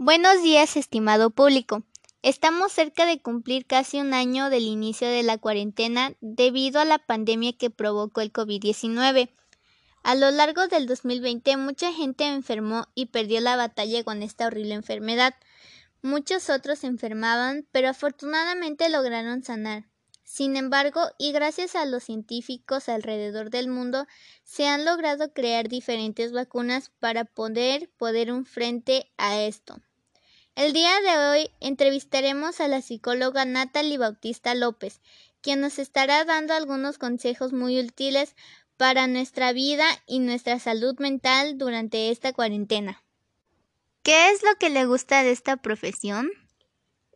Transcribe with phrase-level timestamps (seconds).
[0.00, 1.82] Buenos días, estimado público.
[2.22, 7.00] Estamos cerca de cumplir casi un año del inicio de la cuarentena debido a la
[7.00, 9.28] pandemia que provocó el COVID-19.
[10.04, 14.74] A lo largo del 2020 mucha gente enfermó y perdió la batalla con esta horrible
[14.74, 15.34] enfermedad.
[16.00, 19.88] Muchos otros enfermaban, pero afortunadamente lograron sanar.
[20.22, 24.06] Sin embargo, y gracias a los científicos alrededor del mundo,
[24.44, 29.82] se han logrado crear diferentes vacunas para poder poder un frente a esto.
[30.58, 35.00] El día de hoy entrevistaremos a la psicóloga Natalie Bautista López,
[35.40, 38.34] quien nos estará dando algunos consejos muy útiles
[38.76, 43.04] para nuestra vida y nuestra salud mental durante esta cuarentena.
[44.02, 46.28] ¿Qué es lo que le gusta de esta profesión?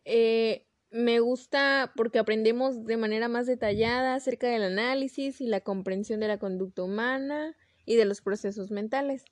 [0.05, 6.21] Eh, me gusta porque aprendemos de manera más detallada acerca del análisis y la comprensión
[6.21, 9.25] de la conducta humana y de los procesos mentales.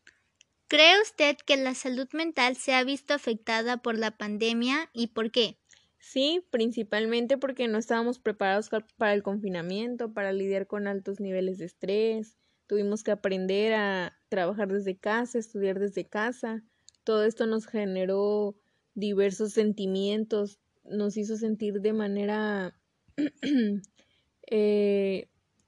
[0.72, 5.30] ¿Cree usted que la salud mental se ha visto afectada por la pandemia y por
[5.30, 5.58] qué?
[6.00, 11.66] Sí, principalmente porque no estábamos preparados para el confinamiento, para lidiar con altos niveles de
[11.66, 12.38] estrés.
[12.68, 16.64] Tuvimos que aprender a trabajar desde casa, estudiar desde casa.
[17.04, 18.56] Todo esto nos generó
[18.96, 22.80] diversos sentimientos, nos hizo sentir de manera
[24.50, 25.28] eh,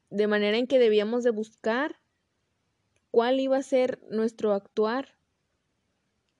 [0.10, 1.94] de manera en que debíamos de buscar
[3.14, 5.16] cuál iba a ser nuestro actuar.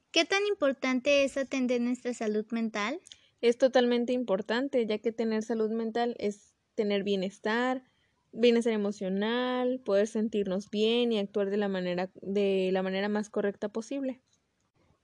[0.10, 3.00] ¿Qué tan importante es atender nuestra salud mental?
[3.42, 7.84] Es totalmente importante, ya que tener salud mental es tener bienestar,
[8.32, 13.70] bienestar emocional, poder sentirnos bien y actuar de la manera de la manera más correcta
[13.70, 14.20] posible.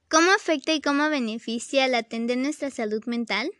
[0.10, 3.52] ¿Cómo afecta y cómo beneficia el atender nuestra salud mental?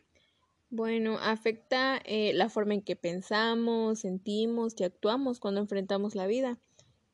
[0.68, 6.58] Bueno, afecta eh, la forma en que pensamos, sentimos y actuamos cuando enfrentamos la vida.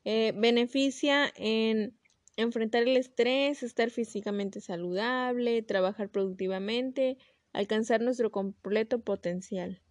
[0.08, 1.98] Eh, beneficia en
[2.36, 7.18] enfrentar el estrés, estar físicamente saludable, trabajar productivamente,
[7.52, 9.82] alcanzar nuestro completo potencial.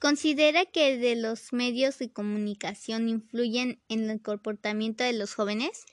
[0.00, 5.86] ¿Considera que de los medios de comunicación influyen en el comportamiento de los jóvenes?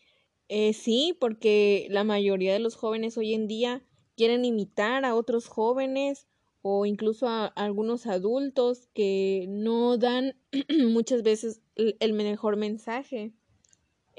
[0.48, 3.84] Eh, sí, porque la mayoría de los jóvenes hoy en día
[4.16, 6.28] quieren imitar a otros jóvenes
[6.62, 10.36] o incluso a, algunos adultos que no dan
[10.88, 13.34] muchas veces el, mejor mensaje.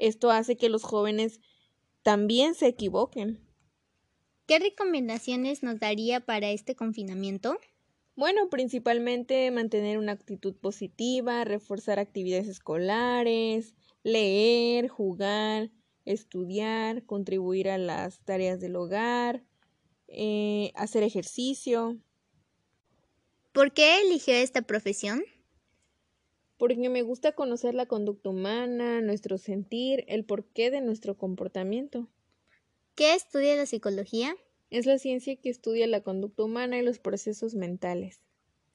[0.01, 1.39] Esto hace que los jóvenes
[2.01, 3.39] también se equivoquen.
[4.47, 7.55] ¿Qué recomendaciones nos daría para este confinamiento?
[8.15, 15.69] Bueno, principalmente mantener una actitud positiva, reforzar actividades escolares, leer, jugar,
[16.03, 19.43] estudiar, contribuir a las tareas del hogar,
[20.07, 21.99] eh, hacer ejercicio.
[23.51, 25.21] ¿Por qué eligió esta profesión?
[26.61, 32.07] Porque me gusta conocer la conducta humana, nuestro sentir, el porqué de nuestro comportamiento.
[32.93, 34.35] ¿Qué estudia la psicología?
[34.69, 38.21] Es la ciencia que estudia la conducta humana y los procesos mentales.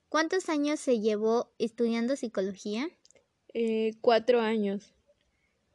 [0.08, 2.88] ¿Cuántos años se llevó estudiando psicología?
[3.54, 4.92] Eh, cuatro años.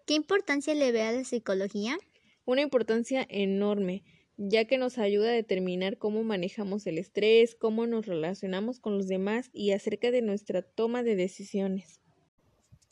[0.05, 1.97] ¿Qué importancia le ve a la psicología?
[2.43, 4.03] Una importancia enorme
[4.49, 9.07] ya que nos ayuda a determinar cómo manejamos el estrés, cómo nos relacionamos con los
[9.07, 12.00] demás y acerca de nuestra toma de decisiones.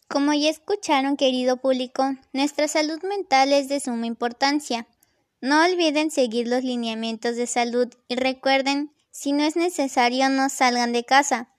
[0.09, 4.87] Como ya escucharon, querido público, nuestra salud mental es de suma importancia.
[5.39, 10.93] No olviden seguir los lineamientos de salud y recuerden, si no es necesario, no salgan
[10.93, 11.53] de casa.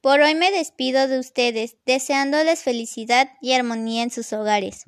[0.00, 4.84] Por hoy me despido de ustedes, deseándoles felicidad y armonía en sus hogares.